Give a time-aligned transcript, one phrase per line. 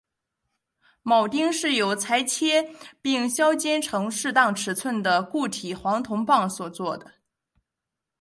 [1.03, 2.71] 铆钉是由裁切
[3.03, 6.97] 并削尖成适当尺寸的固体黄铜棒所做。